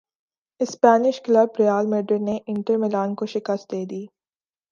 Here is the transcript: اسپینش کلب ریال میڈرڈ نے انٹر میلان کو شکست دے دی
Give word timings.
اسپینش 0.61 1.21
کلب 1.25 1.49
ریال 1.59 1.85
میڈرڈ 1.87 2.21
نے 2.21 2.37
انٹر 2.47 2.77
میلان 2.77 3.09
کو 3.15 3.25
شکست 3.33 3.65
دے 3.71 3.83
دی 3.85 4.03